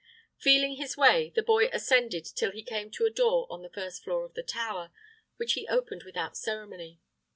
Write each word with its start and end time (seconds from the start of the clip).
Feeling 0.39 0.77
his 0.77 0.97
way, 0.97 1.29
the 1.29 1.43
boy 1.43 1.67
ascended 1.67 2.25
till 2.25 2.49
he 2.51 2.63
came 2.63 2.89
to 2.89 3.05
a 3.05 3.11
door 3.11 3.45
on 3.51 3.61
the 3.61 3.69
first 3.69 4.03
floor 4.03 4.25
of 4.25 4.33
the 4.33 4.41
tower, 4.41 4.89
which 5.37 5.53
he 5.53 5.67
opened 5.67 6.01
without 6.05 6.35
ceremony. 6.35 6.99